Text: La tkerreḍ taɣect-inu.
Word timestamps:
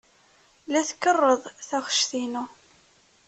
La 0.71 0.81
tkerreḍ 0.89 1.43
taɣect-inu. 1.67 2.43